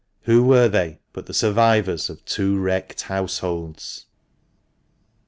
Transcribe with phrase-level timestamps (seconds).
[0.21, 4.07] Who were they but the survivors of two wrecked households?